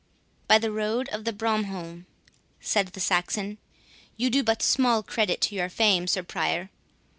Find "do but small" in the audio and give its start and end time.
4.31-5.03